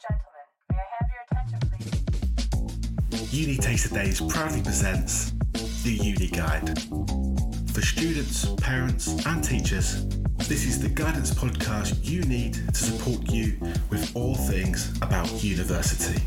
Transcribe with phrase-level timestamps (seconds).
[0.00, 1.60] gentlemen, may I have your attention,
[3.20, 3.34] please?
[3.34, 5.32] Uni Taster Days proudly presents
[5.82, 6.78] the Uni Guide.
[7.74, 10.06] For students, parents, and teachers,
[10.48, 13.58] this is the guidance podcast you need to support you
[13.90, 16.22] with all things about university.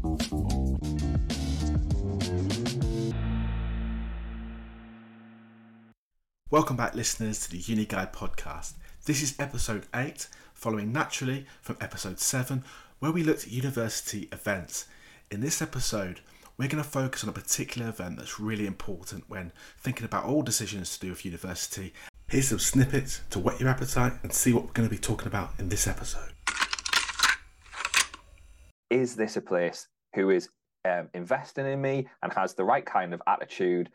[6.52, 8.74] Welcome back, listeners, to the Uni Guide podcast.
[9.05, 12.64] This is episode 8, following naturally from episode 7,
[13.04, 14.86] where we looked at university events.
[15.30, 16.21] In this episode,
[16.57, 20.42] we're going to focus on a particular event that's really important when thinking about all
[20.42, 21.94] decisions to do with university.
[22.30, 25.28] Here's some snippets to whet your appetite and see what we're going to be talking
[25.28, 26.32] about in this episode.
[28.89, 30.47] Is this a place who is
[30.89, 33.89] um, investing in me and has the right kind of attitude?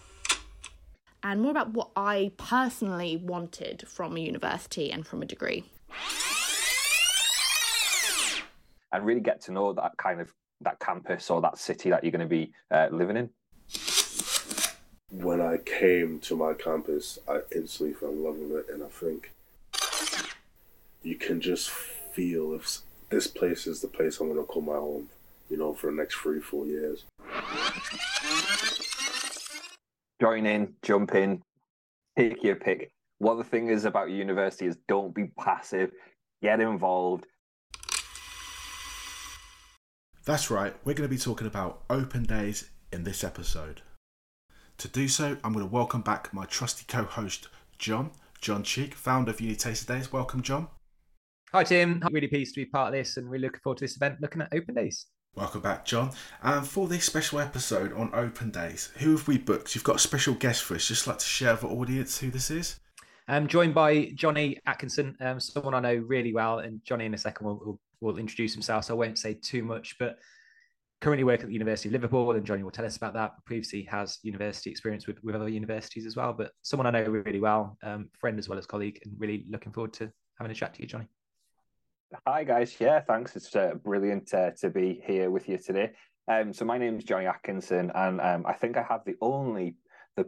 [1.23, 5.65] and more about what I personally wanted from a university and from a degree.
[8.93, 12.11] And really get to know that kind of that campus or that city that you're
[12.11, 13.31] going to be uh, living in.
[15.11, 18.89] when I came to my campus, I instantly fell in love with it, and I
[18.89, 19.33] think
[21.03, 24.75] you can just feel if this place is the place I'm going to call my
[24.75, 25.09] home,
[25.49, 27.05] you know, for the next three, four years.
[30.21, 31.43] Join in, jump in,
[32.17, 32.91] take your pick.
[33.19, 35.93] What the thing is about university is don't be passive,
[36.43, 37.25] get involved.
[40.29, 43.81] That's right, we're going to be talking about open days in this episode.
[44.77, 47.49] To do so, I'm going to welcome back my trusty co host,
[47.79, 50.13] John, John Cheek, founder of Uni Taster Days.
[50.13, 50.69] Welcome, John.
[51.53, 52.03] Hi, Tim.
[52.05, 54.21] I'm really pleased to be part of this and really looking forward to this event
[54.21, 55.07] looking at open days.
[55.35, 56.11] Welcome back, John.
[56.43, 59.75] And for this special episode on open days, who have we booked?
[59.75, 60.89] You've got a special guest for us.
[60.89, 62.79] Just like to share with the audience who this is.
[63.29, 66.59] I'm joined by Johnny Atkinson, um, someone I know really well.
[66.59, 68.85] And Johnny, in a second, will, will, will introduce himself.
[68.85, 70.19] So I won't say too much, but
[71.01, 72.31] currently work at the University of Liverpool.
[72.33, 73.33] And Johnny will tell us about that.
[73.45, 76.33] Previously has university experience with, with other universities as well.
[76.33, 79.73] But someone I know really well, um, friend as well as colleague, and really looking
[79.73, 81.09] forward to having a chat to you, Johnny.
[82.27, 83.37] Hi guys, yeah, thanks.
[83.37, 85.91] It's uh, brilliant uh, to be here with you today.
[86.27, 89.77] Um, so my name is Johnny Atkinson, and um, I think I have the only,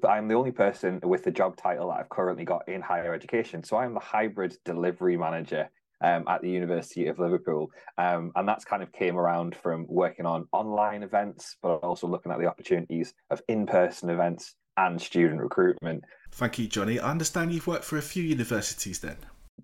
[0.07, 3.65] I'm the only person with the job title that I've currently got in higher education.
[3.65, 5.71] So I'm the hybrid delivery manager
[6.01, 10.27] um, at the University of Liverpool, um, and that's kind of came around from working
[10.27, 16.05] on online events, but also looking at the opportunities of in-person events and student recruitment.
[16.33, 16.99] Thank you, Johnny.
[16.99, 19.17] I understand you've worked for a few universities then.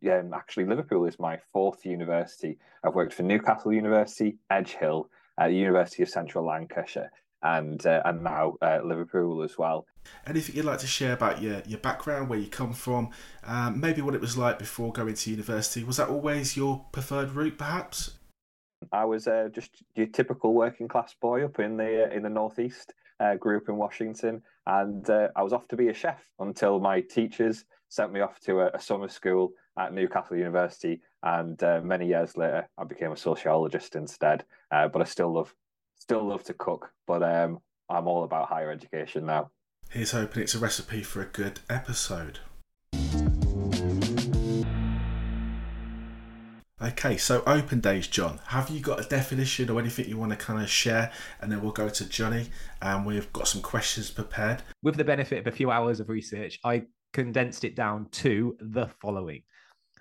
[0.05, 2.59] um, actually Liverpool is my fourth university.
[2.85, 5.09] I've worked for Newcastle University, Edge Hill,
[5.39, 7.11] uh, the University of Central Lancashire,
[7.43, 9.87] and uh, and now uh, Liverpool as well.
[10.27, 13.11] Anything you'd like to share about your, your background, where you come from,
[13.45, 15.85] um, maybe what it was like before going to university?
[15.85, 18.19] Was that always your preferred route, perhaps?
[18.93, 22.31] I was uh, just your typical working class boy up in the uh, in the
[22.31, 22.95] northeast.
[23.19, 26.79] Uh, grew up in Washington, and uh, I was off to be a chef until
[26.81, 31.01] my teachers sent me off to a, a summer school at Newcastle University.
[31.23, 34.45] And uh, many years later, I became a sociologist instead.
[34.71, 35.55] Uh, but I still love
[36.06, 36.93] still love to cook.
[37.06, 37.59] But um,
[37.91, 39.50] I'm all about higher education now.
[39.91, 42.39] Here's hoping it's a recipe for a good episode.
[46.81, 48.39] Okay, so open days, John.
[48.49, 51.11] Have you got a definition or anything you want to kind of share?
[51.41, 52.50] And then we'll go to Johnny,
[52.81, 54.62] and we've got some questions prepared.
[54.83, 58.88] With the benefit of a few hours of research, I condensed it down to the
[59.00, 59.43] following.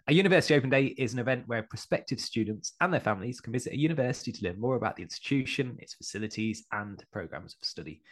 [0.07, 3.73] A University Open Day is an event where prospective students and their families can visit
[3.73, 8.03] a university to learn more about the institution, its facilities, and programs of study.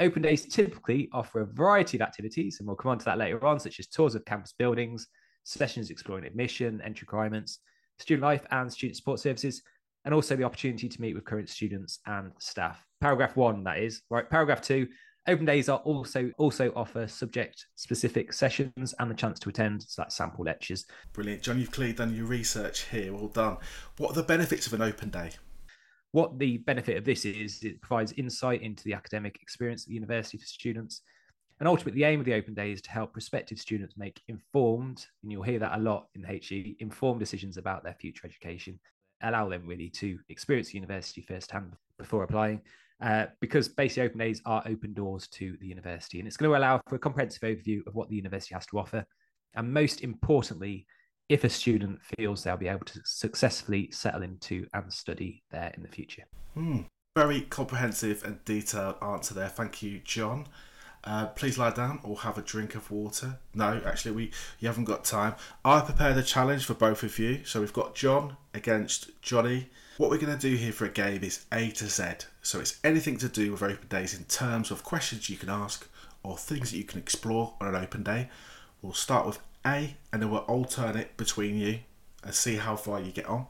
[0.00, 3.44] Open days typically offer a variety of activities, and we'll come on to that later
[3.44, 5.08] on, such as tours of campus buildings,
[5.42, 7.58] sessions exploring admission, entry requirements,
[7.98, 9.60] student life, and student support services,
[10.06, 12.82] and also the opportunity to meet with current students and staff.
[13.02, 14.00] Paragraph one, that is.
[14.08, 14.88] Right, paragraph two.
[15.26, 20.02] Open days are also also offer subject specific sessions and the chance to attend so
[20.02, 20.84] that's sample lectures.
[21.14, 21.42] Brilliant.
[21.42, 23.12] John, you've clearly done your research here.
[23.12, 23.56] Well done.
[23.96, 25.30] What are the benefits of an open day?
[26.12, 29.94] What the benefit of this is, it provides insight into the academic experience at the
[29.94, 31.00] university for students.
[31.58, 35.06] And ultimately, the aim of the open day is to help prospective students make informed,
[35.22, 38.78] and you'll hear that a lot in HE, informed decisions about their future education,
[39.22, 42.60] allow them really to experience the university firsthand before applying.
[43.02, 46.56] Uh, because basically, open days are open doors to the university, and it's going to
[46.56, 49.04] allow for a comprehensive overview of what the university has to offer.
[49.56, 50.86] And most importantly,
[51.28, 55.82] if a student feels they'll be able to successfully settle into and study there in
[55.82, 56.24] the future.
[56.54, 56.80] Hmm.
[57.16, 59.48] Very comprehensive and detailed answer there.
[59.48, 60.46] Thank you, John.
[61.04, 63.38] Uh, please lie down or have a drink of water.
[63.54, 65.34] No, actually, we you haven't got time.
[65.64, 67.44] I prepared a challenge for both of you.
[67.44, 69.68] So we've got John against Johnny.
[69.98, 72.26] What we're going to do here for a game is A to Z.
[72.42, 75.86] So it's anything to do with open days in terms of questions you can ask
[76.22, 78.30] or things that you can explore on an open day.
[78.80, 81.80] We'll start with A and then we'll alternate between you
[82.24, 83.46] and see how far you get on.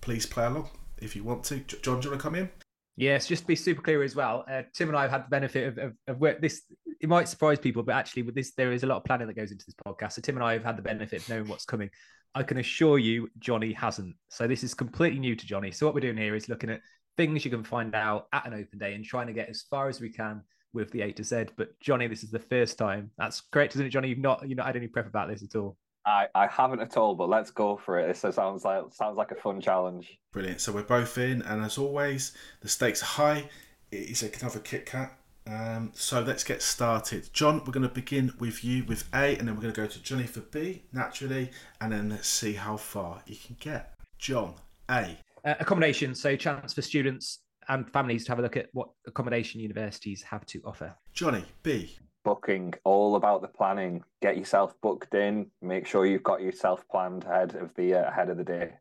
[0.00, 1.58] Please play along if you want to.
[1.58, 2.50] John, do you want to come in?
[2.96, 4.44] Yes, just to be super clear as well.
[4.50, 6.62] Uh, Tim and I have had the benefit of, of, of where this.
[7.04, 9.36] It might surprise people, but actually, with this, there is a lot of planning that
[9.36, 10.12] goes into this podcast.
[10.12, 11.90] So Tim and I have had the benefit of knowing what's coming.
[12.34, 14.16] I can assure you, Johnny hasn't.
[14.30, 15.70] So this is completely new to Johnny.
[15.70, 16.80] So what we're doing here is looking at
[17.18, 19.90] things you can find out at an open day and trying to get as far
[19.90, 20.40] as we can
[20.72, 21.48] with the A to Z.
[21.58, 23.10] But Johnny, this is the first time.
[23.18, 24.08] That's correct, isn't it, Johnny?
[24.08, 25.76] You've not you've not had any prep about this at all.
[26.06, 28.06] I, I haven't at all, but let's go for it.
[28.06, 30.18] This sounds like sounds like a fun challenge.
[30.32, 30.62] Brilliant.
[30.62, 33.50] So we're both in, and as always, the stakes are high.
[33.90, 35.18] It is another Kit Kat.
[35.46, 37.28] Um, so let's get started.
[37.32, 39.86] John, we're going to begin with you with A, and then we're going to go
[39.86, 41.50] to Johnny for B, naturally,
[41.80, 43.94] and then let's see how far you can get.
[44.18, 44.54] John,
[44.90, 45.18] A.
[45.44, 49.60] Uh, accommodation, so chance for students and families to have a look at what accommodation
[49.60, 50.94] universities have to offer.
[51.12, 51.98] Johnny, B.
[52.24, 54.02] Booking, all about the planning.
[54.22, 55.50] Get yourself booked in.
[55.60, 58.72] Make sure you've got yourself planned ahead of the uh, ahead of the day.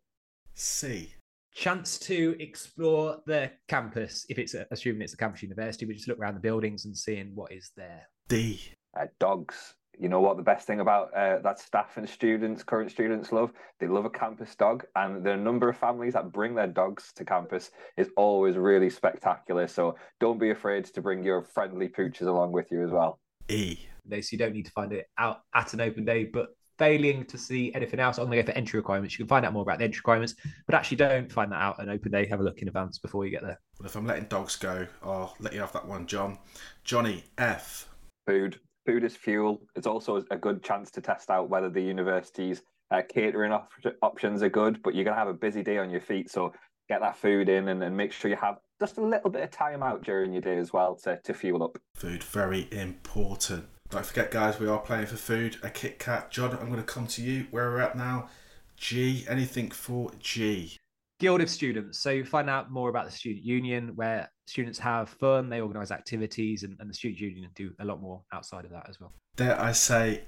[0.54, 1.14] C.
[1.54, 6.08] Chance to explore the campus, if it's a, assuming it's a campus university, we just
[6.08, 8.10] look around the buildings and seeing what is there.
[8.28, 8.60] D.
[9.00, 9.76] Uh, dogs.
[10.00, 13.52] You know what the best thing about uh, that staff and students, current students, love?
[13.80, 17.24] They love a campus dog, and the number of families that bring their dogs to
[17.24, 19.68] campus is always really spectacular.
[19.68, 23.20] So don't be afraid to bring your friendly pooches along with you as well.
[23.48, 23.78] E.
[24.04, 26.48] They- So you don't need to find it out at an open day, but
[26.84, 29.18] failing to see anything else, I'm going to go for entry requirements.
[29.18, 30.36] You can find out more about the entry requirements,
[30.66, 32.26] but actually don't find that out on open day.
[32.26, 33.58] Have a look in advance before you get there.
[33.80, 36.40] Well, if I'm letting dogs go, I'll let you have that one, John.
[36.84, 37.88] Johnny, F.
[38.28, 38.60] Food.
[38.86, 39.62] Food is fuel.
[39.76, 43.72] It's also a good chance to test out whether the university's uh, catering op-
[44.02, 46.30] options are good, but you're going to have a busy day on your feet.
[46.30, 46.52] So
[46.90, 49.52] get that food in and, and make sure you have just a little bit of
[49.52, 51.78] time out during your day as well to, to fuel up.
[51.96, 53.68] Food, very important.
[53.94, 56.32] Don't forget, guys, we are playing for food, a Kit Kat.
[56.32, 57.46] John, I'm going to come to you.
[57.52, 58.28] Where we're at now.
[58.76, 59.24] G.
[59.30, 60.80] Anything for G?
[61.20, 62.00] Guild of Students.
[62.00, 66.64] So find out more about the student union, where students have fun, they organise activities,
[66.64, 69.14] and, and the student union do a lot more outside of that as well.
[69.36, 70.24] Dare I say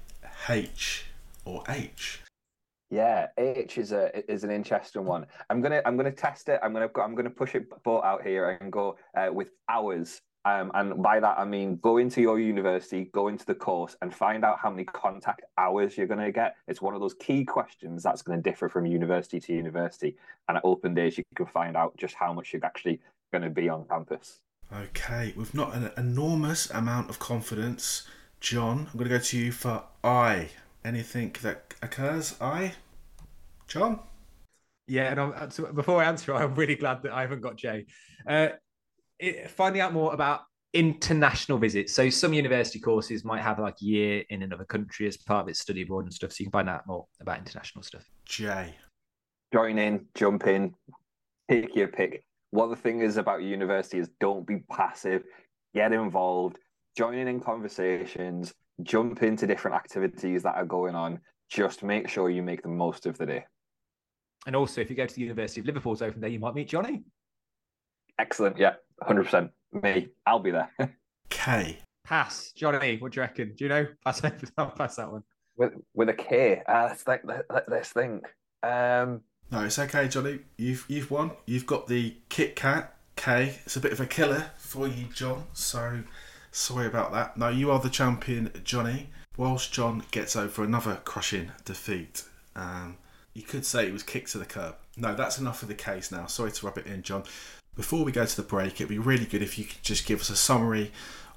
[0.48, 1.06] H
[1.44, 2.20] or H?
[2.88, 5.26] Yeah, H is a is an interesting one.
[5.50, 6.60] I'm gonna I'm gonna test it.
[6.62, 10.20] I'm gonna I'm gonna push it boat out here and go uh, with hours.
[10.46, 14.14] Um, and by that I mean go into your university, go into the course, and
[14.14, 16.54] find out how many contact hours you're gonna get.
[16.68, 20.16] It's one of those key questions that's going to differ from university to university.
[20.48, 23.00] And at open days, you can find out just how much you're actually
[23.32, 24.40] going to be on campus.
[24.72, 28.06] Okay, with not an enormous amount of confidence,
[28.40, 30.50] John, I'm going to go to you for I.
[30.84, 32.74] Anything that occurs, I?
[33.66, 34.00] John?
[34.86, 37.86] Yeah, and I'm, so before I answer, I'm really glad that I haven't got Jay.
[38.26, 38.48] Uh,
[39.18, 40.42] it, finding out more about
[40.72, 41.94] international visits.
[41.94, 45.48] So some university courses might have like a year in another country as part of
[45.48, 46.32] its study abroad and stuff.
[46.32, 48.04] So you can find out more about international stuff.
[48.26, 48.74] Jay.
[49.52, 50.74] join in, jump in,
[51.48, 52.24] pick your pick.
[52.50, 55.22] What the thing is about university is don't be passive,
[55.74, 56.58] get involved,
[56.96, 58.52] join in in conversations,
[58.82, 61.20] jump into different activities that are going on.
[61.48, 63.44] Just make sure you make the most of the day.
[64.46, 66.68] And also, if you go to the University of Liverpool's open day, you might meet
[66.68, 67.02] Johnny.
[68.18, 68.56] Excellent.
[68.58, 69.50] Yeah, 100%.
[69.82, 70.70] Me, I'll be there.
[71.30, 71.78] K.
[72.04, 72.98] Pass, Johnny.
[72.98, 73.54] What do you reckon?
[73.56, 73.86] Do you know?
[74.04, 74.22] Pass,
[74.56, 75.22] I'll pass that one.
[75.56, 76.62] with with a K.
[76.66, 77.22] Uh, let's think.
[77.24, 78.24] Let, let, let's think.
[78.62, 80.38] Um, No, it's okay, Johnny.
[80.56, 81.32] You've you've won.
[81.46, 83.56] You've got the Kit Kat K.
[83.66, 85.44] It's a bit of a killer for you, John.
[85.52, 86.04] So
[86.52, 87.36] sorry about that.
[87.36, 89.08] No, you are the champion, Johnny.
[89.36, 92.22] Whilst John gets over another crushing defeat,
[92.54, 92.96] um,
[93.34, 94.76] you could say it was kicked to the curb.
[94.96, 96.24] No, that's enough for the case now.
[96.26, 97.24] Sorry to rub it in, John.
[97.76, 100.22] Before we go to the break, it'd be really good if you could just give
[100.22, 100.92] us a summary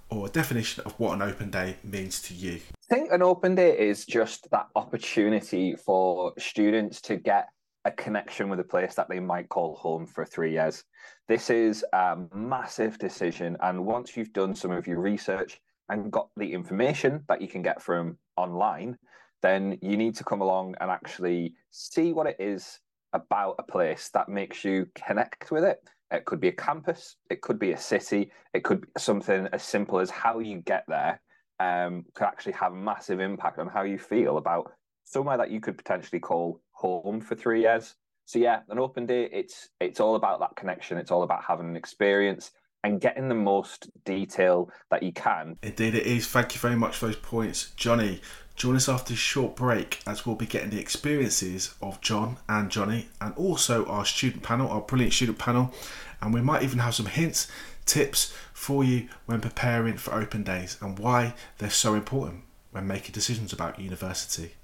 [0.09, 2.61] or a definition of what an open day means to you.
[2.89, 7.49] I think an open day is just that opportunity for students to get
[7.83, 10.85] a connection with a place that they might call home for three years.
[11.27, 13.57] This is a massive decision.
[13.61, 17.61] And once you've done some of your research and got the information that you can
[17.61, 18.97] get from online,
[19.41, 22.79] then you need to come along and actually see what it is
[23.11, 25.79] about a place that makes you connect with it.
[26.11, 29.63] It could be a campus, it could be a city, it could be something as
[29.63, 31.21] simple as how you get there
[31.59, 34.71] um, could actually have a massive impact on how you feel about
[35.03, 37.95] somewhere that you could potentially call home for three years.
[38.25, 40.97] So yeah, an open day, it's it's all about that connection.
[40.97, 42.51] It's all about having an experience.
[42.83, 45.57] and getting the most detail that you can.
[45.61, 46.27] Indeed, it is.
[46.27, 48.21] Thank you very much for those points, Johnny.
[48.59, 52.69] Join us after this short break as we'll be getting the experiences of John and
[52.69, 55.73] Johnny and also our student panel, our brilliant student panel.
[56.21, 57.49] And we might even have some hints,
[57.85, 63.13] tips for you when preparing for open days and why they're so important when making
[63.13, 64.55] decisions about university.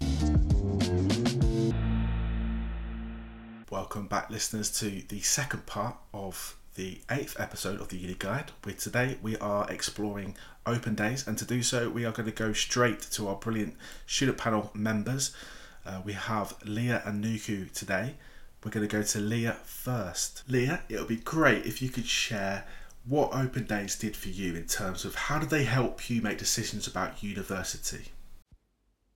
[3.70, 8.52] Welcome back, listeners, to the second part of the eighth episode of the Uni Guide.
[8.64, 12.36] Where today we are exploring open days, and to do so, we are going to
[12.36, 15.36] go straight to our brilliant student panel members.
[15.86, 18.16] Uh, we have Leah and Nuku today.
[18.64, 20.44] We're going to go to Leah first.
[20.48, 22.66] Leah, it would be great if you could share
[23.06, 26.40] what open days did for you in terms of how did they help you make
[26.40, 28.06] decisions about university.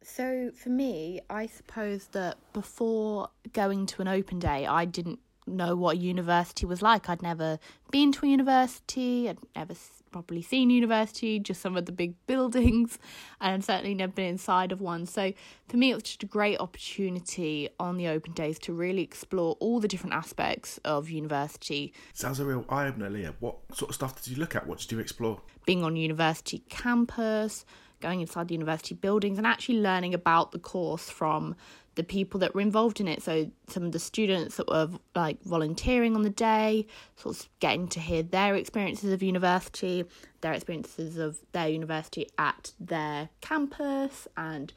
[0.04, 5.20] So for me, I suppose that before going to an open day, I didn't
[5.56, 7.10] know what a university was like.
[7.10, 7.60] I'd never
[7.92, 9.74] been to a university, I'd never
[10.12, 12.98] probably seen university, just some of the big buildings,
[13.42, 15.06] and I'd certainly never been inside of one.
[15.06, 15.34] So
[15.68, 19.56] for me, it was just a great opportunity on the open days to really explore
[19.60, 23.36] all the different aspects of university, Sounds a real eye opener, Leah.
[23.40, 24.68] What sort of stuff did you look at?
[24.68, 25.42] What did you explore?
[25.70, 27.64] being on university campus,
[28.02, 31.56] going inside the university buildings, and actually learning about the course from
[31.96, 33.22] the people that were involved in it.
[33.22, 37.88] So some of the students that were like volunteering on the day, sort of getting
[37.90, 40.06] to hear their experiences of university,
[40.42, 44.74] their experiences of their university at their campus, and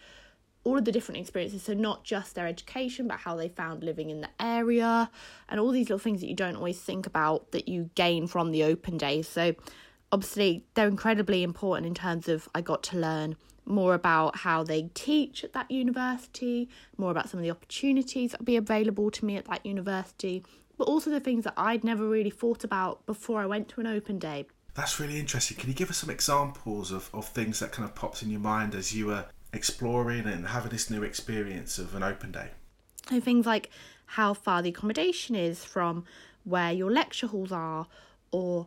[0.64, 1.62] all of the different experiences.
[1.62, 5.10] So, not just their education, but how they found living in the area
[5.48, 8.50] and all these little things that you don't always think about that you gain from
[8.50, 9.28] the open days.
[9.28, 9.54] So,
[10.10, 14.90] obviously, they're incredibly important in terms of I got to learn more about how they
[14.94, 19.24] teach at that university, more about some of the opportunities that will be available to
[19.24, 20.44] me at that university,
[20.76, 23.86] but also the things that I'd never really thought about before I went to an
[23.86, 24.46] open day.
[24.74, 25.56] That's really interesting.
[25.58, 28.40] Can you give us some examples of, of things that kind of popped in your
[28.40, 32.48] mind as you were exploring and having this new experience of an open day?
[33.08, 33.70] So things like
[34.06, 36.04] how far the accommodation is from
[36.44, 37.86] where your lecture halls are,
[38.32, 38.66] or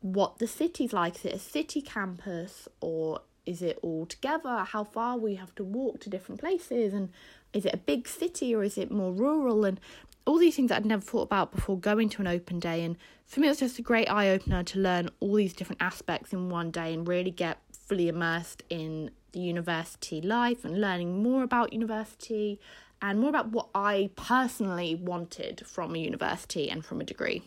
[0.00, 1.16] what the city's like.
[1.16, 4.58] Is it a city campus or is it all together?
[4.58, 7.10] How far we have to walk to different places, and
[7.52, 9.64] is it a big city or is it more rural?
[9.64, 9.80] And
[10.24, 12.84] all these things that I'd never thought about before going to an open day.
[12.84, 12.96] And
[13.26, 16.32] for me, it was just a great eye opener to learn all these different aspects
[16.32, 21.42] in one day and really get fully immersed in the university life and learning more
[21.42, 22.60] about university
[23.00, 27.42] and more about what I personally wanted from a university and from a degree.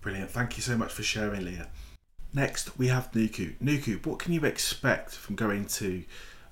[0.00, 0.30] Brilliant.
[0.30, 1.68] Thank you so much for sharing, Leah.
[2.32, 3.54] Next, we have Nuku.
[3.58, 6.04] Nuku, what can you expect from going to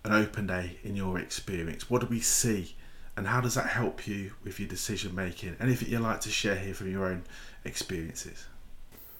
[0.04, 1.90] an open day in your experience?
[1.90, 2.74] What do we see?
[3.16, 5.56] And how does that help you with your decision making?
[5.60, 7.24] Anything you'd like to share here from your own
[7.64, 8.46] experiences?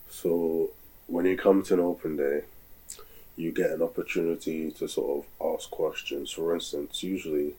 [0.09, 0.71] So
[1.07, 2.45] when you come to an open day,
[3.37, 6.31] you get an opportunity to sort of ask questions.
[6.31, 7.55] For instance, usually,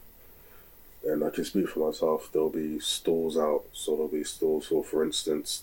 [1.04, 3.64] and I can speak for myself, there'll be stalls out.
[3.72, 5.62] So there'll be stalls for, for instance,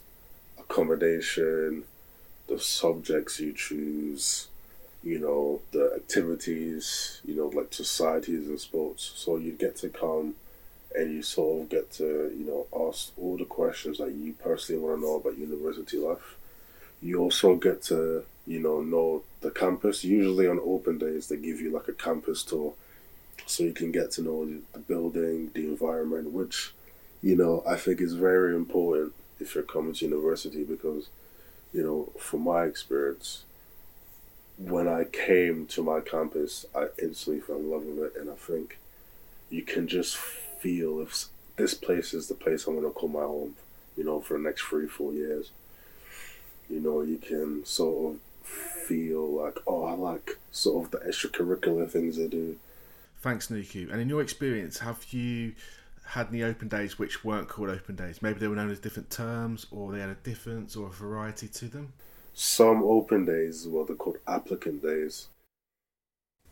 [0.57, 1.83] accommodation,
[2.47, 4.47] the subjects you choose,
[5.03, 9.13] you know, the activities, you know, like societies and sports.
[9.15, 10.35] So you get to come
[10.95, 14.81] and you sort of get to, you know, ask all the questions that you personally
[14.81, 16.37] want to know about university life.
[17.01, 20.03] You also get to, you know, know the campus.
[20.03, 22.73] Usually on open days, they give you like a campus tour
[23.45, 26.73] so you can get to know the- building, the environment, which,
[27.21, 31.09] you know, I think is very important if you're coming to university because,
[31.73, 33.43] you know, from my experience,
[34.57, 38.35] when I came to my campus, I instantly fell in love with it, and I
[38.35, 38.77] think
[39.49, 41.25] you can just feel if
[41.57, 43.55] this place is the place I'm gonna call my home,
[43.97, 45.51] you know, for the next three, four years.
[46.69, 51.89] You know, you can sort of feel like, oh, I like sort of the extracurricular
[51.89, 52.57] things they do.
[53.21, 53.91] Thanks, Nuku.
[53.91, 55.53] And in your experience, have you
[56.05, 58.21] had any open days which weren't called open days?
[58.21, 61.47] Maybe they were known as different terms, or they had a difference or a variety
[61.47, 61.93] to them?
[62.33, 65.27] Some open days, what they're called applicant days,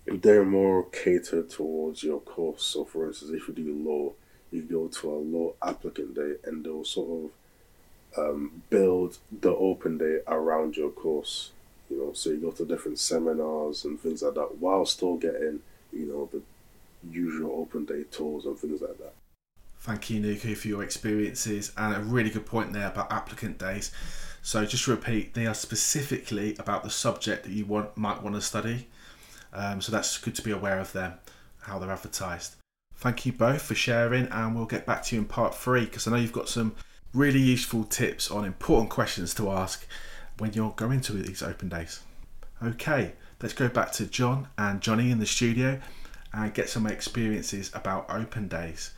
[0.05, 2.63] they're more catered towards your course.
[2.63, 4.13] So, for instance, if you do law,
[4.51, 7.31] you go to a law applicant day, and they'll sort
[8.15, 11.51] of um, build the open day around your course.
[11.89, 15.59] You know, so you go to different seminars and things like that, while still getting,
[15.91, 16.41] you know, the
[17.11, 19.13] usual open day tours and things like that.
[19.83, 23.91] Thank you, Nuku, for your experiences and a really good point there about applicant days.
[24.41, 28.41] So, just repeat, they are specifically about the subject that you want might want to
[28.41, 28.87] study.
[29.51, 31.15] Um, so that's good to be aware of them,
[31.63, 32.55] how they're advertised.
[32.95, 36.07] Thank you both for sharing, and we'll get back to you in part three because
[36.07, 36.77] I know you've got some
[37.13, 39.85] really useful tips on important questions to ask
[40.37, 41.99] when you're going to these open days.
[42.63, 45.81] Okay, let's go back to John and Johnny in the studio
[46.31, 48.93] and get some experiences about open days.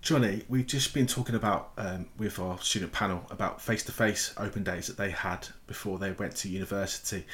[0.00, 4.86] Johnny, we've just been talking about um, with our student panel about face-to-face open days
[4.86, 7.26] that they had before they went to university.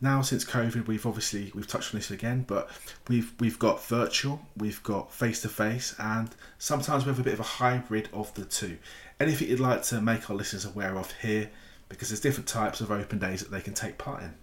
[0.00, 2.70] Now, since COVID, we've obviously we've touched on this again, but
[3.08, 7.44] we've we've got virtual, we've got face-to-face, and sometimes we have a bit of a
[7.44, 8.78] hybrid of the two.
[9.20, 11.50] Anything you'd like to make our listeners aware of here,
[11.88, 14.34] because there's different types of open days that they can take part in.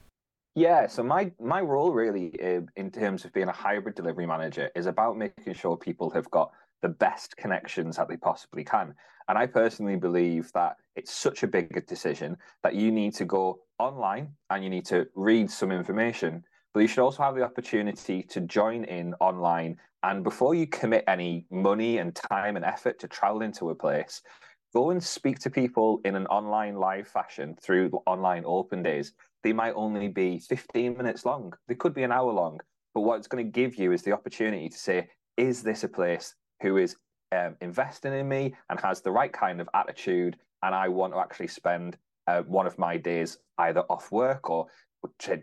[0.55, 4.69] Yeah, so my my role really uh, in terms of being a hybrid delivery manager
[4.75, 8.93] is about making sure people have got the best connections that they possibly can.
[9.27, 13.59] And I personally believe that it's such a big decision that you need to go
[13.77, 16.43] online and you need to read some information,
[16.73, 19.77] but you should also have the opportunity to join in online.
[20.03, 24.21] And before you commit any money and time and effort to travel into a place,
[24.73, 29.13] go and speak to people in an online live fashion through online open days.
[29.43, 32.59] They might only be 15 minutes long, they could be an hour long.
[32.93, 35.07] But what it's going to give you is the opportunity to say,
[35.37, 36.95] is this a place who is
[37.31, 41.19] um, investing in me and has the right kind of attitude, and I want to
[41.19, 41.97] actually spend
[42.27, 44.67] uh, one of my days either off work or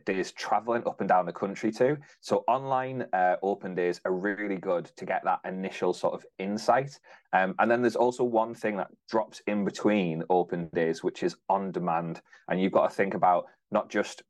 [0.05, 1.97] days traveling up and down the country too.
[2.21, 6.99] So online uh, open days are really good to get that initial sort of insight.
[7.33, 11.37] Um, and then there's also one thing that drops in between open days, which is
[11.49, 12.21] on demand.
[12.49, 14.23] And you've got to think about not just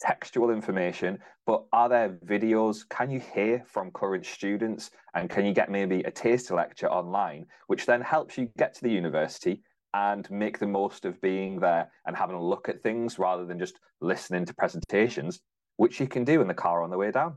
[0.00, 2.88] textual information, but are there videos?
[2.88, 4.90] Can you hear from current students?
[5.14, 8.82] And can you get maybe a taster lecture online, which then helps you get to
[8.82, 9.62] the university
[9.94, 13.58] and make the most of being there and having a look at things rather than
[13.58, 15.40] just listening to presentations,
[15.76, 17.36] which you can do in the car on the way down.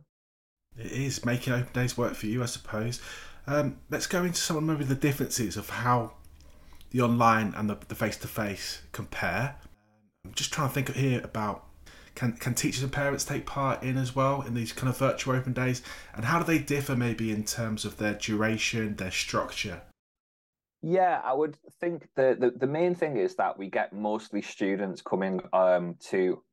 [0.77, 3.01] It is making open days work for you, I suppose.
[3.46, 6.13] Um, let's go into some of maybe the differences of how
[6.91, 9.55] the online and the face to face compare.
[10.25, 11.65] I'm just trying to think here about
[12.15, 15.36] can can teachers and parents take part in as well in these kind of virtual
[15.36, 15.82] open days,
[16.15, 19.82] and how do they differ maybe in terms of their duration, their structure?
[20.82, 25.01] Yeah, I would think the, the, the main thing is that we get mostly students
[25.01, 26.43] coming um, to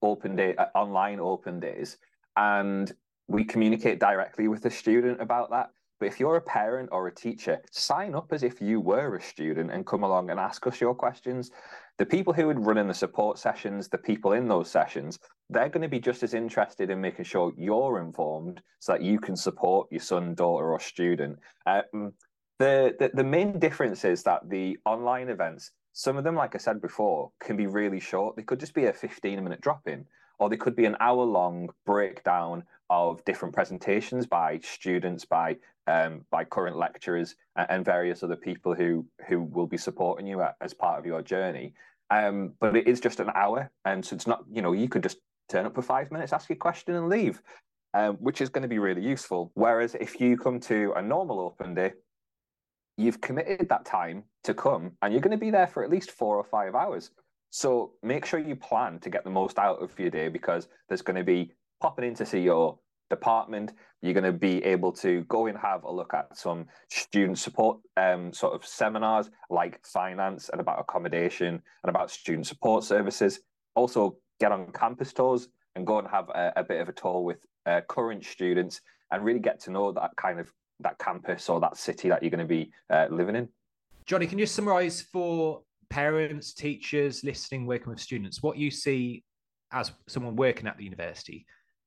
[0.00, 1.98] open day uh, online open days,
[2.36, 2.90] and
[3.28, 5.70] we communicate directly with the student about that.
[6.00, 9.22] But if you're a parent or a teacher, sign up as if you were a
[9.22, 11.50] student and come along and ask us your questions.
[11.98, 15.68] The people who would run in the support sessions, the people in those sessions, they're
[15.68, 19.36] going to be just as interested in making sure you're informed so that you can
[19.36, 21.38] support your son, daughter, or student.
[21.66, 22.12] Um,
[22.58, 26.58] the, the, the main difference is that the online events, some of them, like I
[26.58, 28.34] said before, can be really short.
[28.34, 30.04] They could just be a 15 minute drop in,
[30.38, 36.24] or they could be an hour long breakdown of different presentations by students, by um,
[36.30, 40.98] by current lecturers, and, various other people who who will be supporting you as part
[40.98, 41.74] of your journey.
[42.10, 45.02] Um, but it is just an hour, and so it's not you know you could
[45.02, 45.18] just
[45.48, 47.42] turn up for five minutes, ask your question, and leave,
[47.92, 49.52] um, which is going to be really useful.
[49.54, 51.92] Whereas if you come to a normal open day,
[52.96, 56.10] you've committed that time to come and you're going to be there for at least
[56.10, 57.10] four or five hours.
[57.50, 61.02] So make sure you plan to get the most out of your day because there's
[61.02, 62.78] going to be popping in to see your
[63.14, 63.72] department.
[64.02, 67.78] You're going to be able to go and have a look at some student support
[67.96, 73.40] um, sort of seminars like finance and about accommodation and about student support services.
[73.74, 77.20] Also, get on campus tours and go and have a, a bit of a tour
[77.20, 81.60] with uh, current students and really get to know that kind of that campus or
[81.60, 83.48] that city that you're going to be uh, living in.
[84.06, 89.22] Johnny, can you summarize for parents, teachers listening, working with students, what you see
[89.72, 91.46] as someone working at the university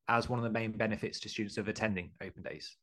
[0.09, 2.77] as one of the main benefits to students of attending open days?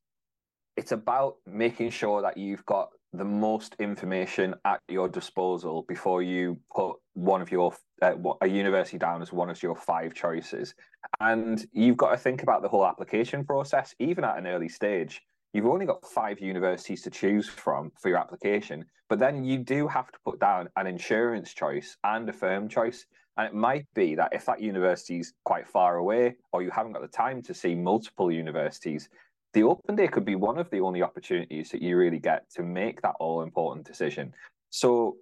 [0.77, 6.59] It's about making sure that you've got the most information at your disposal before you
[6.75, 10.75] put one of your uh, a university down as one of your five choices
[11.21, 15.23] and you've got to think about the whole application process even at an early stage
[15.55, 19.89] you've only got five universities to choose from for your application, but then you do
[19.89, 23.07] have to put down an insurance choice and a firm choice.
[23.37, 26.93] And it might be that if that university is quite far away or you haven't
[26.93, 29.09] got the time to see multiple universities,
[29.55, 32.63] the open day could be one of the only opportunities that you really get to
[32.63, 34.33] make that all important decision.
[34.71, 35.17] So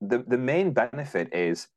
[0.00, 1.68] the, the main benefit is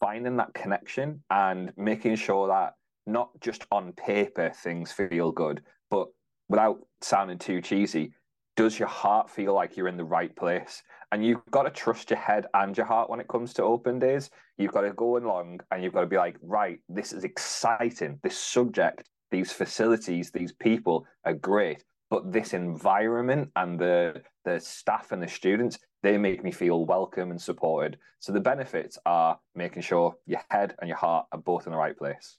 [0.00, 2.74] finding that connection and making sure that
[3.06, 6.08] not just on paper things feel good, but
[6.48, 8.12] without sounding too cheesy,
[8.56, 10.82] does your heart feel like you're in the right place?
[11.12, 13.98] And you've got to trust your head and your heart when it comes to open
[13.98, 14.30] days.
[14.58, 18.18] You've got to go along and you've got to be like, right, this is exciting.
[18.22, 21.84] This subject, these facilities, these people are great.
[22.10, 27.30] but this environment and the the staff and the students they make me feel welcome
[27.30, 27.98] and supported.
[28.20, 31.78] So the benefits are making sure your head and your heart are both in the
[31.78, 32.38] right place.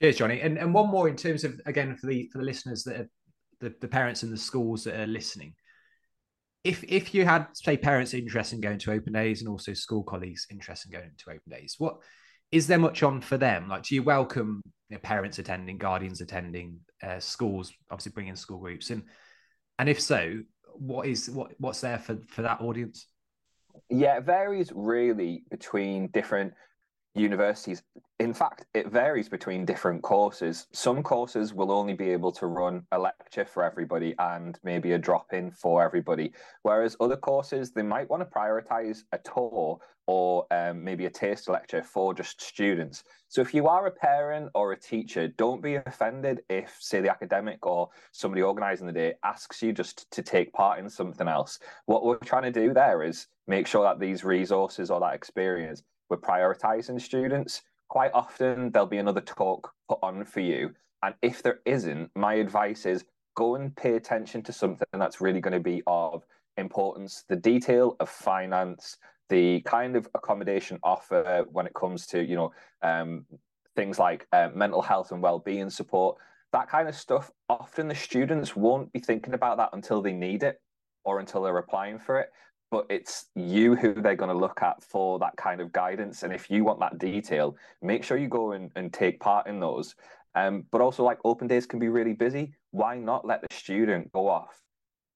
[0.00, 0.40] Cheers, Johnny.
[0.40, 3.10] And and one more in terms of again for the for the listeners that are
[3.60, 5.54] the, the parents and the schools that are listening.
[6.64, 10.02] If if you had say parents interested in going to open days and also school
[10.02, 11.98] colleagues interested in going to open days, what
[12.50, 13.68] is there much on for them?
[13.68, 18.58] Like, do you welcome you know, parents attending, guardians attending, uh, schools obviously bringing school
[18.58, 19.04] groups, and
[19.78, 20.40] and if so,
[20.74, 23.06] what is what what's there for for that audience?
[23.90, 26.54] Yeah, it varies really between different
[27.18, 27.82] universities.
[28.20, 30.66] In fact, it varies between different courses.
[30.72, 34.98] Some courses will only be able to run a lecture for everybody and maybe a
[34.98, 36.32] drop in for everybody.
[36.62, 39.78] Whereas other courses, they might want to prioritize a tour
[40.08, 43.04] or um, maybe a taste lecture for just students.
[43.28, 47.10] So if you are a parent or a teacher, don't be offended if, say, the
[47.10, 51.58] academic or somebody organizing the day asks you just to take part in something else.
[51.84, 55.82] What we're trying to do there is make sure that these resources or that experience
[56.08, 57.62] we're prioritizing students.
[57.88, 60.70] Quite often, there'll be another talk put on for you.
[61.02, 63.04] And if there isn't, my advice is
[63.36, 66.24] go and pay attention to something that's really going to be of
[66.56, 68.96] importance the detail of finance,
[69.28, 73.24] the kind of accommodation offer when it comes to, you know, um,
[73.76, 76.16] things like uh, mental health and well-being support
[76.52, 80.42] that kind of stuff often the students won't be thinking about that until they need
[80.42, 80.60] it
[81.04, 82.30] or until they're applying for it
[82.70, 86.22] but it's you who they're going to look at for that kind of guidance.
[86.22, 89.60] And if you want that detail, make sure you go and, and take part in
[89.60, 89.94] those.
[90.34, 92.54] Um, but also, like open days can be really busy.
[92.70, 94.60] Why not let the student go off,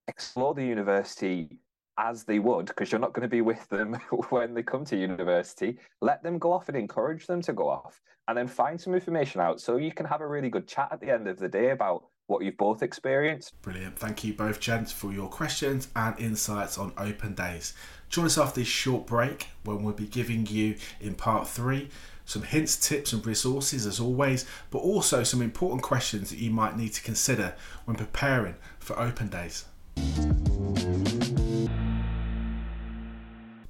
[0.09, 1.59] explore the university
[1.99, 3.93] as they would, because you're not going to be with them
[4.31, 5.79] when they come to university.
[6.01, 9.41] Let them go off and encourage them to go off, and then find some information
[9.41, 11.71] out so you can have a really good chat at the end of the day
[11.71, 13.61] about what you've both experienced.
[13.63, 13.99] Brilliant.
[13.99, 17.75] Thank you both, gents, for your questions and insights on open days.
[18.09, 21.89] Join us after this short break when we'll be giving you in part three
[22.25, 26.77] some hints, tips, and resources as always, but also some important questions that you might
[26.77, 27.55] need to consider
[27.85, 29.65] when preparing for open days.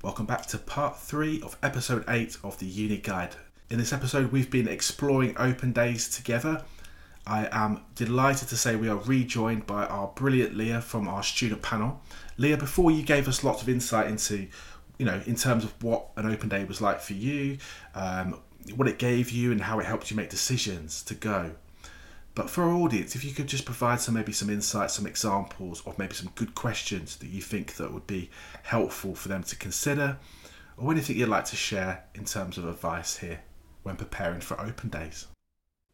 [0.03, 3.37] Welcome back to part three of episode eight of the Uni Guide.
[3.71, 6.63] In this episode, we've been exploring open days together.
[7.27, 11.63] I am delighted to say we are rejoined by our brilliant Leah from our student
[11.63, 12.01] panel.
[12.37, 14.49] Leah, before you gave us lots of insight into,
[14.99, 17.59] you know, in terms of what an open day was like for you,
[17.95, 18.41] um,
[18.75, 21.53] what it gave you, and how it helped you make decisions to go.
[22.35, 25.83] But for our audience, if you could just provide some maybe some insights, some examples
[25.85, 28.31] or maybe some good questions that you think that would be
[28.63, 30.19] helpful for them to consider,
[30.77, 33.41] or anything you'd like to share in terms of advice here
[33.83, 35.27] when preparing for open days.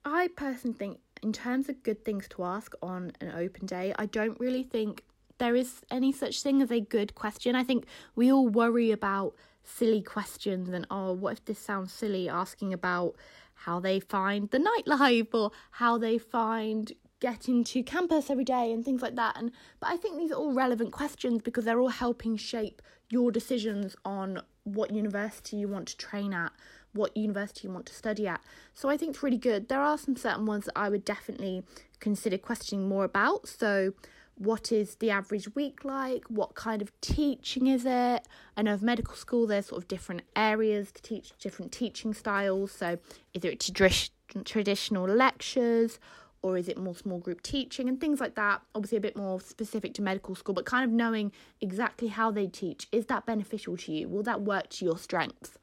[0.05, 4.07] I personally think, in terms of good things to ask on an open day, I
[4.07, 5.05] don't really think
[5.39, 7.55] there is any such thing as a good question.
[7.55, 12.29] I think we all worry about silly questions and, oh, what if this sounds silly?
[12.29, 13.15] Asking about
[13.55, 18.85] how they find the nightlife or how they find getting to campus every day and
[18.85, 19.37] things like that.
[19.37, 19.51] And
[19.81, 23.97] but I think these are all relevant questions because they're all helping shape your decisions
[24.05, 26.53] on what university you want to train at,
[26.93, 28.41] what university you want to study at.
[28.75, 29.69] So I think it's really good.
[29.69, 31.63] There are some certain ones that I would definitely
[32.01, 33.49] consider questioning more about.
[33.49, 33.93] So
[34.39, 36.25] what is the average week like?
[36.29, 38.27] What kind of teaching is it?
[38.57, 42.71] I know of medical school, there's sort of different areas to teach, different teaching styles.
[42.71, 42.99] So,
[43.35, 44.11] is it tradi-
[44.45, 45.99] traditional lectures
[46.41, 48.63] or is it more small group teaching and things like that?
[48.75, 52.47] Obviously, a bit more specific to medical school, but kind of knowing exactly how they
[52.47, 52.87] teach.
[52.93, 54.09] Is that beneficial to you?
[54.09, 55.59] Will that work to your strengths?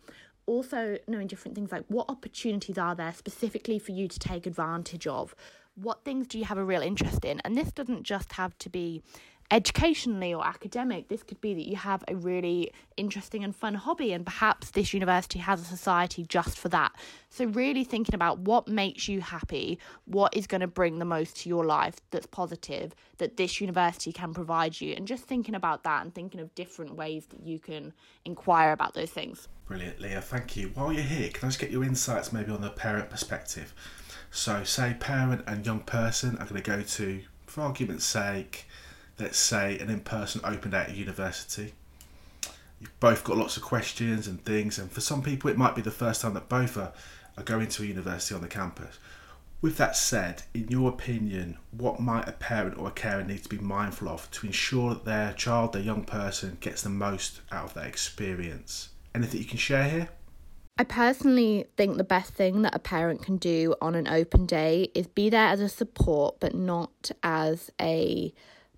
[0.47, 5.07] Also, knowing different things like what opportunities are there specifically for you to take advantage
[5.07, 5.35] of?
[5.75, 7.41] what things do you have a real interest in?
[7.41, 9.03] And this doesn't just have to be
[9.51, 11.07] educationally or academic.
[11.07, 14.93] This could be that you have a really interesting and fun hobby, and perhaps this
[14.93, 16.93] university has a society just for that.
[17.29, 21.37] So, really thinking about what makes you happy, what is going to bring the most
[21.37, 25.83] to your life that's positive, that this university can provide you, and just thinking about
[25.83, 27.93] that and thinking of different ways that you can
[28.25, 29.47] inquire about those things.
[29.67, 30.21] Brilliant, Leah.
[30.21, 30.71] Thank you.
[30.73, 33.73] While you're here, can I just get your insights maybe on the parent perspective?
[34.31, 38.67] So, say parent and young person are going to go to, for argument's sake,
[39.19, 41.73] let's say an in person open day at a university.
[42.79, 45.81] You've both got lots of questions and things, and for some people, it might be
[45.81, 46.93] the first time that both are,
[47.37, 48.99] are going to a university on the campus.
[49.61, 53.49] With that said, in your opinion, what might a parent or a carer need to
[53.49, 57.65] be mindful of to ensure that their child, their young person, gets the most out
[57.65, 58.89] of that experience?
[59.15, 60.09] Anything you can share here?
[60.77, 64.89] I personally think the best thing that a parent can do on an open day
[64.93, 68.33] is be there as a support, but not as a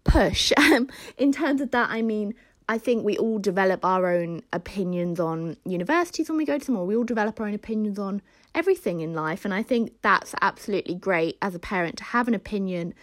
[0.08, 0.52] push.
[0.68, 2.34] Um, in terms of that, I mean,
[2.70, 6.76] I think we all develop our own opinions on universities when we go to them,
[6.76, 8.22] or we all develop our own opinions on
[8.54, 9.46] everything in life.
[9.46, 12.94] And I think that's absolutely great as a parent to have an opinion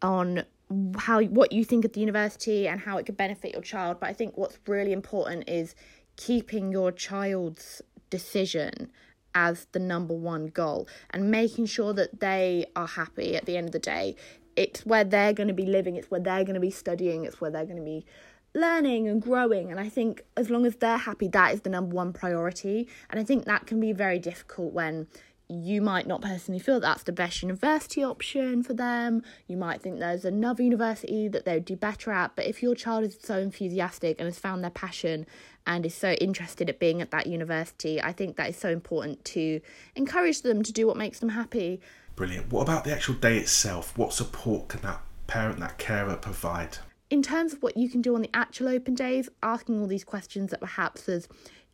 [0.00, 0.44] on
[0.96, 3.98] how what you think of the university and how it could benefit your child.
[4.00, 5.74] But I think what's really important is
[6.16, 8.90] keeping your child's decision
[9.34, 13.68] as the number one goal and making sure that they are happy at the end
[13.68, 14.16] of the day.
[14.56, 17.40] It's where they're going to be living, it's where they're going to be studying, it's
[17.40, 18.04] where they're going to be
[18.54, 19.70] learning and growing.
[19.70, 22.88] And I think as long as they're happy, that is the number one priority.
[23.08, 25.06] And I think that can be very difficult when
[25.50, 29.22] you might not personally feel that's the best university option for them.
[29.48, 32.36] You might think there's another university that they would do better at.
[32.36, 35.26] But if your child is so enthusiastic and has found their passion
[35.66, 39.24] and is so interested at being at that university, I think that is so important
[39.26, 39.60] to
[39.96, 41.80] encourage them to do what makes them happy.
[42.20, 42.52] Brilliant.
[42.52, 43.96] What about the actual day itself?
[43.96, 46.76] What support can that parent, that carer provide?
[47.08, 50.04] In terms of what you can do on the actual open days, asking all these
[50.04, 51.28] questions that perhaps as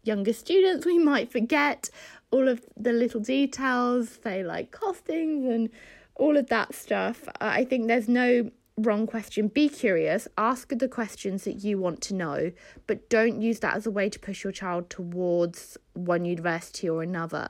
[0.05, 1.91] younger students we might forget
[2.31, 5.69] all of the little details, say like costings and
[6.15, 7.25] all of that stuff.
[7.41, 9.49] I think there's no wrong question.
[9.49, 12.53] Be curious, ask the questions that you want to know,
[12.87, 17.03] but don't use that as a way to push your child towards one university or
[17.03, 17.49] another.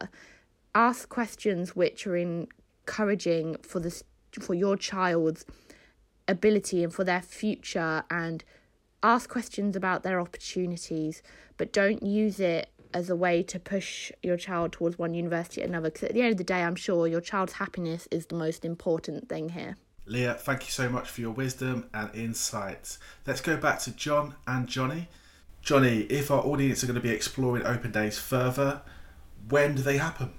[0.74, 2.16] Ask questions which are
[2.86, 4.02] encouraging for this
[4.40, 5.44] for your child's
[6.28, 8.44] ability and for their future and
[9.02, 11.22] ask questions about their opportunities,
[11.56, 15.64] but don't use it as a way to push your child towards one university or
[15.64, 15.90] another.
[15.90, 18.64] Because at the end of the day, I'm sure your child's happiness is the most
[18.64, 19.76] important thing here.
[20.06, 22.98] Leah, thank you so much for your wisdom and insights.
[23.26, 25.08] Let's go back to John and Johnny.
[25.62, 28.82] Johnny, if our audience are going to be exploring open days further,
[29.48, 30.32] when do they happen?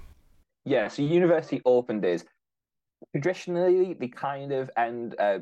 [0.64, 2.24] Yeah, so university open days
[3.12, 5.38] traditionally they kind of end uh,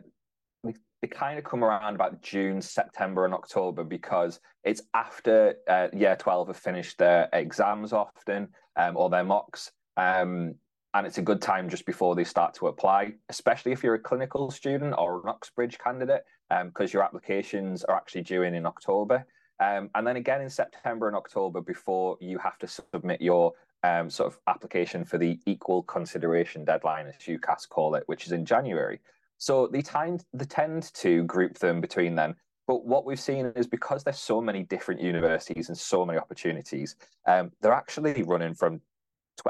[0.64, 6.16] they, kind of come around about June, September, and October because it's after uh, year
[6.16, 9.70] 12 have finished their exams often um, or their mocks.
[9.96, 10.56] Um,
[10.94, 14.00] and it's a good time just before they start to apply, especially if you're a
[14.00, 18.66] clinical student or an Oxbridge candidate, because um, your applications are actually due in in
[18.66, 19.24] October.
[19.60, 23.52] Um, and then again in September and October before you have to submit your
[23.82, 28.32] um, sort of application for the equal consideration deadline, as UCAS call it, which is
[28.32, 29.00] in January.
[29.38, 32.34] So they tend they tend to group them between then.
[32.66, 36.96] But what we've seen is because there's so many different universities and so many opportunities,
[37.26, 38.80] um, they're actually running from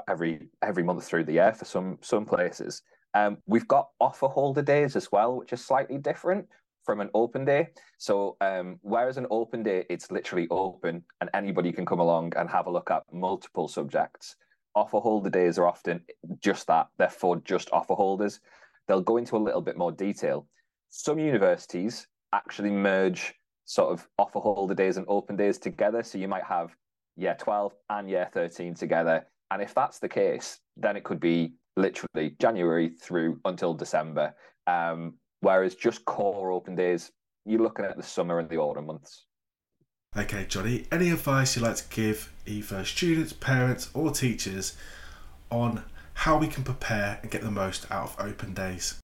[0.08, 2.82] every every month through the year for some some places.
[3.14, 6.46] Um, we've got offer holder days as well, which is slightly different
[6.86, 7.68] from an open day.
[7.98, 12.48] So um, whereas an open day, it's literally open and anybody can come along and
[12.48, 14.36] have a look at multiple subjects.
[14.74, 16.00] Offer holder days are often
[16.40, 16.86] just that.
[16.96, 18.40] They're for just offer holders.
[18.86, 20.46] They'll go into a little bit more detail.
[20.88, 26.02] Some universities actually merge sort of offer holder days and open days together.
[26.02, 26.76] So you might have
[27.16, 29.26] year 12 and year 13 together.
[29.50, 34.34] And if that's the case, then it could be literally January through until December.
[34.66, 37.10] Um, whereas just core open days,
[37.44, 39.26] you're looking at the summer and the autumn months.
[40.16, 44.76] Okay, Johnny, any advice you'd like to give either students, parents, or teachers
[45.50, 48.98] on how we can prepare and get the most out of open days?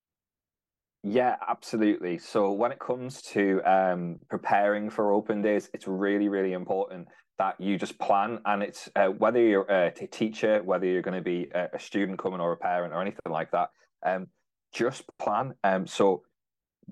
[1.05, 2.19] Yeah, absolutely.
[2.19, 7.61] So when it comes to um, preparing for open days, it's really, really important that
[7.61, 8.39] you just plan.
[8.47, 12.41] And it's uh, whether you're a teacher, whether you're going to be a, student coming
[12.41, 13.71] or a parent or anything like that,
[14.07, 14.29] um,
[14.73, 15.55] just plan.
[15.65, 16.23] Um, so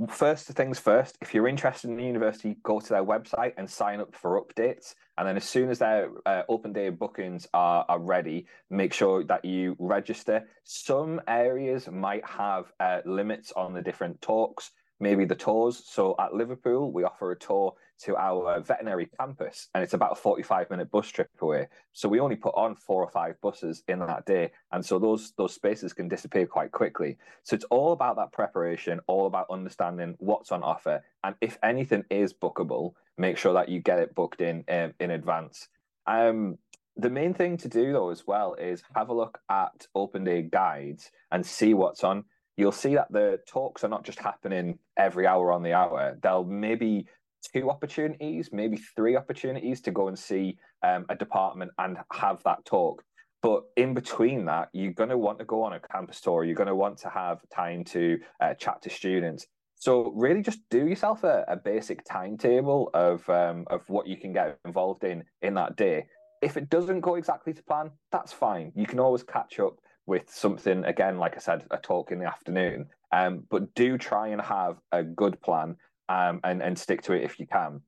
[0.09, 4.01] first things first, if you're interested in the university, go to their website and sign
[4.01, 4.95] up for updates.
[5.19, 9.25] And then as soon as their uh, open day bookings are, are ready, make sure
[9.25, 10.47] that you register.
[10.65, 15.83] Some areas might have uh, limits on the different talks, maybe the tours.
[15.85, 20.15] So at Liverpool, we offer a tour to our veterinary campus, and it's about a
[20.15, 21.69] 45 minute bus trip away.
[21.93, 25.33] So we only put on four or five buses in that day, and so those
[25.37, 27.19] those spaces can disappear quite quickly.
[27.43, 32.05] So it's all about that preparation, all about understanding what's on offer, and if anything
[32.11, 35.69] is bookable, make sure that you get it booked in um, in advance.
[36.07, 36.59] Um,
[36.97, 40.43] the main thing to do though as well is have a look at open day
[40.43, 42.25] guides and see what's on
[42.61, 46.19] you'll see that the talks are not just happening every hour on the hour.
[46.23, 47.07] There'll maybe
[47.55, 52.65] two opportunities, maybe three opportunities to go and see um, a department and have that
[52.67, 53.03] talk.
[53.43, 56.45] But in between that, you're going to want to go on a campus tour.
[56.45, 59.47] You're going to want to have time to uh, chat to students.
[59.77, 64.35] So really, just do yourself a, a basic timetable of um, of what you can
[64.35, 66.07] get involved in in that day.
[66.43, 68.73] if it doesn't go exactly to plan, that's fine.
[68.75, 69.79] You can always catch up
[70.11, 72.89] with something again, like I said, a talk in the afternoon.
[73.13, 75.77] Um, but do try and have a good plan
[76.09, 77.81] um, and and stick to it if you can.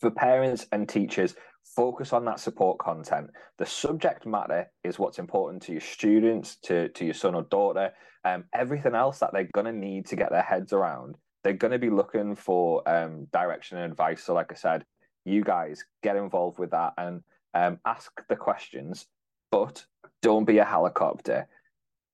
[0.00, 1.34] For parents and teachers,
[1.64, 3.30] focus on that support content.
[3.58, 7.92] The subject matter is what's important to your students, to to your son or daughter.
[8.24, 11.90] Um, everything else that they're to need to get their heads around, they're to be
[11.90, 14.22] looking for um, direction and advice.
[14.22, 14.84] So, like I said,
[15.24, 17.22] you guys get involved with that and
[17.54, 19.06] um, ask the questions,
[19.50, 19.84] but
[20.22, 21.48] don't be a helicopter.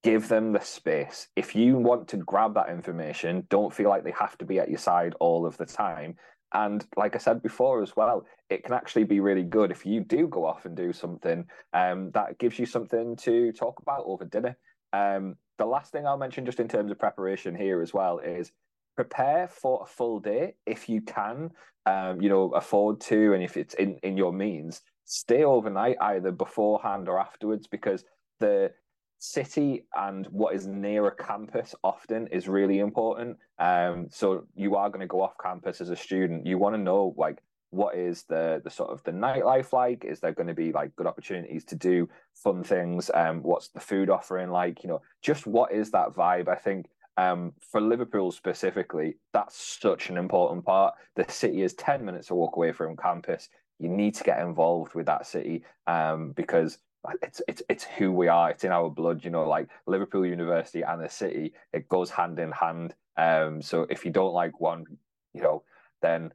[0.02, 1.28] Give them the space.
[1.36, 4.68] If you want to grab that information, don't feel like they have to be at
[4.68, 6.16] your side all of the time.
[6.54, 10.00] And like I said before as well, it can actually be really good if you
[10.00, 14.24] do go off and do something um, that gives you something to talk about over
[14.24, 14.56] dinner.
[14.92, 18.52] Um, the last thing I'll mention, just in terms of preparation here as well, is
[18.96, 21.50] prepare for a full day if you can,
[21.86, 26.32] um, you know, afford to, and if it's in, in your means, stay overnight either
[26.32, 28.02] beforehand or afterwards because
[28.40, 28.72] the
[29.18, 33.36] city and what is near a campus often is really important.
[33.58, 36.46] Um, so you are going to go off campus as a student.
[36.46, 40.02] You want to know like what is the the sort of the nightlife like?
[40.06, 43.10] Is there going to be like good opportunities to do fun things?
[43.12, 44.82] Um, what's the food offering like?
[44.82, 46.48] You know, just what is that vibe?
[46.48, 46.86] I think
[47.18, 50.94] um, for Liverpool specifically, that's such an important part.
[51.16, 53.50] The city is 10 minutes to walk away from campus.
[53.82, 56.78] You need to get involved with that city um, because
[57.20, 58.50] it's it's it's who we are.
[58.50, 59.48] It's in our blood, you know.
[59.48, 62.94] Like Liverpool University and the city, it goes hand in hand.
[63.16, 64.84] Um, so if you don't like one,
[65.34, 65.64] you know,
[66.00, 66.32] then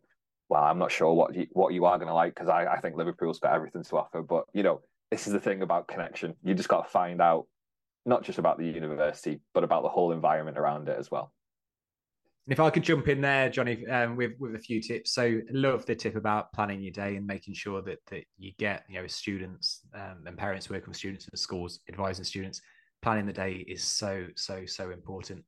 [0.49, 2.79] well, I'm not sure what you what you are going to like because I I
[2.79, 4.21] think Liverpool's got everything to offer.
[4.21, 6.35] But you know, this is the thing about connection.
[6.43, 7.47] You just got to find out
[8.05, 11.31] not just about the university, but about the whole environment around it as well.
[12.47, 15.11] And if I could jump in there, Johnny, um, with with a few tips.
[15.11, 18.85] So, love the tip about planning your day and making sure that that you get,
[18.87, 22.61] you know, students um, and parents working with students in schools, advising students.
[23.01, 25.43] Planning the day is so so so important.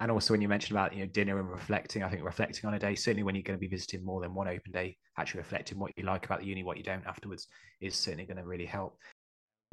[0.00, 2.74] And also, when you mentioned about you know dinner and reflecting, I think reflecting on
[2.74, 5.38] a day, certainly when you're going to be visiting more than one open day, actually
[5.38, 7.46] reflecting what you like about the uni, what you don't afterwards,
[7.80, 8.98] is certainly going to really help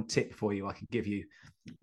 [0.04, 1.24] tip for you I can give you